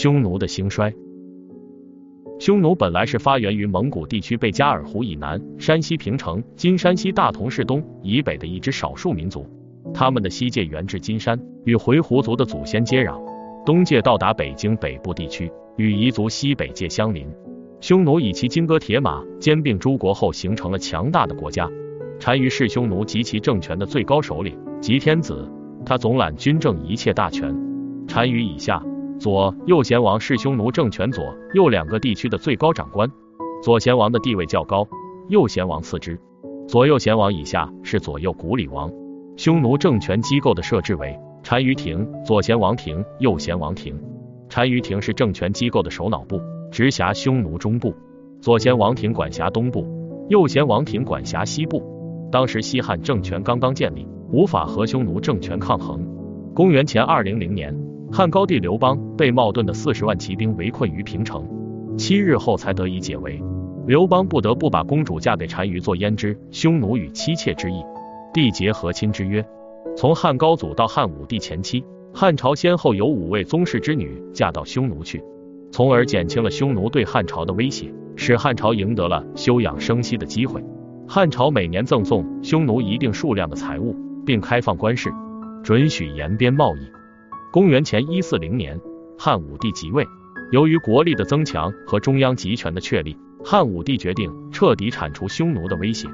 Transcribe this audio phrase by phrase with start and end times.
[0.00, 0.94] 匈奴的兴衰。
[2.38, 9.44] 匈奴本来是发源于蒙古地区贝加尔湖以南、山西平城（今山西大同市东）以北的一支少数民族。
[9.92, 13.20] 他们的西界源至金山，与回鹘族的祖先接壤；
[13.66, 17.26] 东界到达北京北部地区，与彝族西北界相邻。
[17.80, 21.68] 匈奴以其金戈铁马，兼并诸国后，形成了强大的国家。
[22.24, 25.50] 单于是匈奴及其政权的最高首领，即天子，
[25.84, 27.52] 他总揽军政一切大权。
[28.06, 28.80] 单于以下。
[29.18, 33.10] 左右贤王是匈奴政权左右两个地区的最高长官，
[33.64, 34.86] 左贤王的地位较高，
[35.28, 36.16] 右贤王次之。
[36.68, 38.88] 左右贤王以下是左右古里王。
[39.36, 44.00] 匈奴政权机构的设置为单于庭、左贤王庭、右贤王庭。
[44.48, 47.90] 单于庭是政权机构的首脑部，直辖匈奴中部；
[48.40, 49.84] 左贤王庭管辖东部，
[50.28, 51.82] 右贤王庭管辖西部。
[52.30, 56.06] 当时西汉政权刚刚建立，无法和匈奴政权抗衡。
[56.54, 57.87] 公元前二零零年。
[58.10, 61.46] 汉高帝刘邦被冒顿的四十万骑兵围困于平城，
[61.96, 63.40] 七日后才得以解围。
[63.86, 67.82] 刘邦不得不把公主嫁给单于做胭脂，匈奴与妻妾之意，
[68.32, 69.44] 缔结和亲之约。
[69.96, 75.22] 从汉高祖到汉武帝前期，汉朝先后有五位宗室之女嫁到匈奴去，
[75.70, 80.64] 从而减轻了匈奴对汉朝的威胁，使汉朝赢得了休养生息的机会。
[81.06, 85.10] 汉朝每年赠送匈奴一定数量的财物，并开放关市，
[85.62, 86.97] 准许沿边贸易。
[87.50, 88.78] 公元前一四零年，
[89.18, 90.06] 汉武帝即位。
[90.52, 96.08] 由于国力的增强和中央集权的确立，汉武帝决定彻底铲除匈奴的威胁，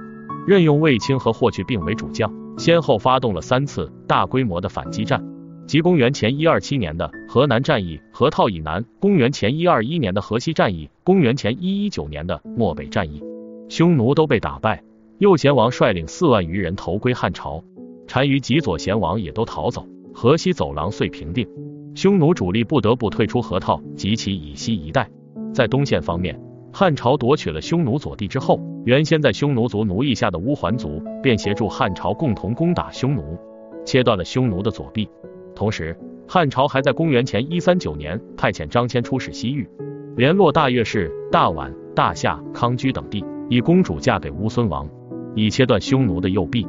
[0.46, 5.24] 任用卫青和霍去病为主将，先后发动了三次大规模的反击战，
[5.66, 13.20] 即公元前一二七年的河南战役河套以南，公元前一二一年的河西战役，公元前一一九年的漠北战役，
[13.68, 14.84] 匈奴都被打败。
[15.18, 17.64] 右贤王率领四万余人投归汉朝，
[18.06, 19.88] 单于及左贤王也都逃走。
[20.16, 21.44] 河西走廊遂平定，
[21.92, 25.10] 匈奴主力不得不退出河套及其以西一带。
[25.52, 26.40] 在东线方面，
[26.72, 33.36] 汉朝夺取了匈奴左地之后，原先在匈奴族奴役下的乌桓族便协助汉朝共同攻打匈奴，
[33.84, 35.08] 切断了匈奴的左臂。
[35.52, 35.98] 同时，
[36.28, 39.68] 汉朝还在公元前一三九年派遣张骞出使西域，
[40.16, 44.88] 联络大月氏、大宛、大夏、康居等地，以公主嫁给乌孙王，
[45.34, 46.64] 以切断匈奴的右臂。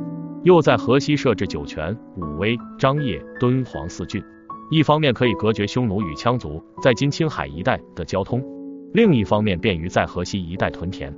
[0.46, 4.24] 又在河西设置酒泉、武威、张掖、敦煌四郡，
[4.70, 8.46] 一方面可以隔绝匈奴与羌族在今青海一带的交通，
[8.94, 11.12] 另一方面便于在河西一带屯田。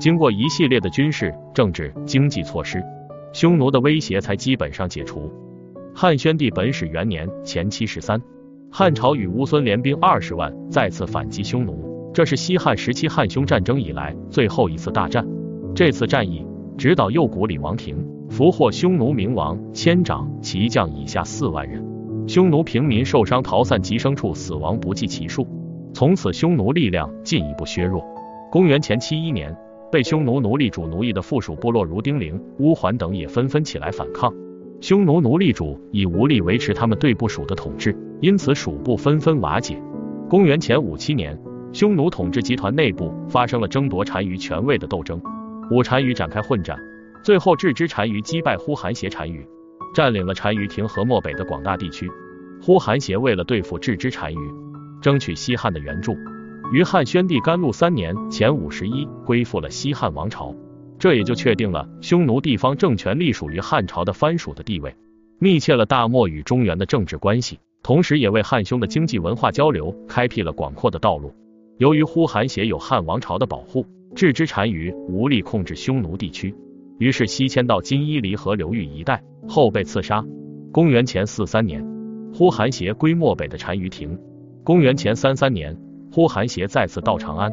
[0.00, 2.82] 经过一系列的军事、政治、经济措施，
[3.34, 5.30] 匈奴的威胁才基本上解除。
[5.94, 8.18] 汉宣帝本始元年前七十三，
[8.70, 15.28] 汉朝与乌孙联兵二十万再次反击匈奴，这是西汉时期汉匈战争以来最后一次大战。
[15.74, 16.46] 这次战役，
[16.78, 18.02] 指导右谷李王庭。
[18.30, 21.84] 俘获匈奴冥王千长骑将以下四万人，
[22.28, 25.44] 匈奴平民受伤逃散及牲畜死亡不计其数。
[25.92, 28.04] 从此，匈奴力量进一步削弱。
[28.52, 29.54] 公元前七一年，
[29.90, 34.32] 被匈奴奴隶主奴役的附属部落如丁陵、乌桓等也纷纷起来反抗，
[34.80, 39.76] 匈奴奴隶主已无力维持他们对部属的统治，因此属部纷纷瓦解。
[40.28, 41.36] 公元前五七年，
[41.72, 45.20] 匈奴统治集团内部发生了争夺单于权位的斗争，
[45.72, 46.78] 五单于展开混战。
[47.22, 49.46] 最后，郅支单于击败呼韩邪单于，
[49.94, 52.10] 占领了单于庭和漠北的广大地区。
[52.62, 54.38] 呼韩邪为了对付郅支单于，
[55.02, 56.16] 争取西汉的援助，
[56.72, 60.54] 于汉宣帝甘露三年前五十一归附了西汉王朝，
[60.98, 64.94] 这也就确定了匈奴地方政权隶属于汉朝的藩属的地位，
[65.38, 71.34] 密切了大漠与中原的政治关系，同时也为汉匈的经济文化交流开辟了广阔的道路。
[71.78, 76.54] 由于呼韩邪有汉王朝的保护，郅支单于无力控制匈奴地区。
[77.00, 80.22] 于是西迁到金伊犁河流域一带，后被刺杀。
[80.70, 81.82] 公元前四三年，
[82.34, 84.18] 呼韩邪归漠北的单于庭。
[84.62, 85.74] 公元前三三年，
[86.12, 87.50] 呼韩邪再次到长安，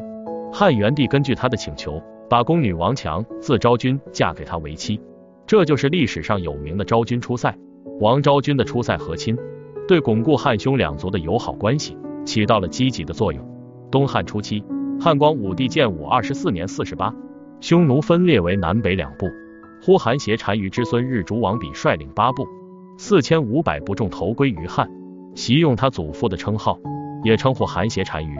[0.52, 1.98] 汉元帝根据他的请求，
[2.28, 5.00] 把宫女王强字昭君嫁给他为妻。
[5.46, 7.56] 这就是历史上有名的昭君出塞。
[8.00, 9.34] 王昭君的出塞和亲，
[9.88, 11.96] 对巩固汉匈两族的友好关系
[12.26, 13.42] 起到了积极的作用。
[13.90, 14.62] 东汉初期，
[15.00, 17.14] 汉光武帝建武二十四年四十八。
[17.60, 19.26] 匈奴分裂为南北两部，
[19.82, 22.46] 呼韩邪单于之孙日逐王比率领八部，
[22.96, 24.88] 四千五百部众投归于汉，
[25.34, 26.78] 袭用他祖父的称号，
[27.24, 28.38] 也称呼韩邪单于。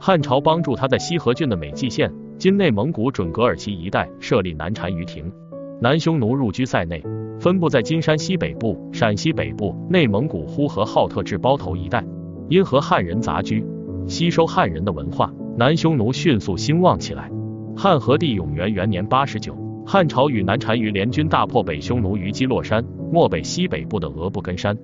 [0.00, 5.32] 汉朝帮助他在西河郡的美济县（今内蒙古准格尔旗一带）设立南单于庭。
[5.80, 7.00] 南匈奴入居塞内，
[7.38, 12.04] 分布在金山西北部、陕西北部、内蒙古呼和浩特至包头一带。
[12.48, 13.64] 因和汉人杂居，
[14.08, 17.30] 吸收汉人的文化，南匈奴迅速兴旺起来。
[17.78, 22.82] 汉和帝永元元年八十九，汉朝与南单于联军大破北匈奴于基洛山、
[23.12, 24.74] 漠北西北部的额布根山。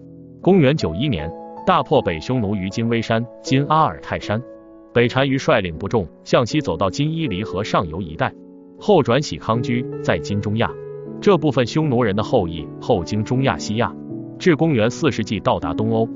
[0.43, 1.33] 公元九一年，
[1.67, 4.43] 大破北匈奴于金微山（今阿尔泰山）。
[4.93, 8.31] 北单于率领部众向西走到今伊犁河上游一带，
[8.79, 10.71] 后转徙康居，在今中亚。
[11.19, 13.91] 这部分匈奴人的后裔后经中亚、西亚，
[14.39, 16.07] 至公元四世纪到达东欧。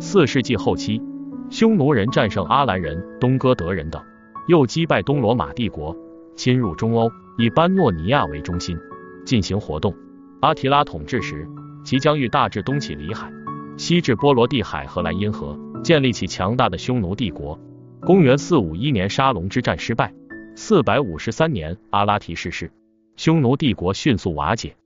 [0.00, 1.00] 四世纪后期，
[1.48, 4.02] 匈奴人战胜阿兰人、东哥德人等，
[4.48, 5.96] 又击败东罗马帝国，
[6.36, 8.78] 侵入中欧，以班诺尼亚为中心
[9.24, 9.94] 进行活动。
[10.40, 11.48] 阿提拉统治时，
[11.84, 13.32] 其疆域大致东起里海，
[13.76, 17.58] 西至波罗的海和莱茵河，建立起强大的匈奴帝国。
[18.00, 20.12] 公元四五一年，沙龙之战失败。
[20.56, 22.70] 四百五十三年，阿拉提逝世，
[23.16, 24.76] 匈奴帝国迅速瓦解。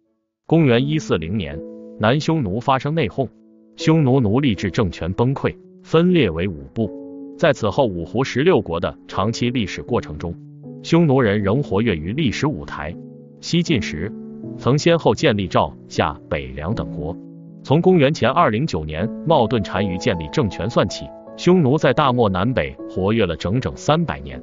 [0.47, 1.61] 公元一四零年，
[1.99, 3.29] 南匈奴发生内讧，
[3.77, 6.91] 匈奴奴隶制政权崩溃，分裂为五部。
[7.37, 10.35] 在此后五胡十六国的长期历史过程中，
[10.83, 12.95] 匈奴人仍活跃于历史舞台。
[13.41, 14.13] 西晋时，
[14.57, 17.17] 曾先后建立赵、夏、北凉等国。
[17.63, 21.07] 从公元前二零九年冒顿单于建立政权算起。
[21.37, 24.43] 匈奴在大漠南北活跃了整整三百年。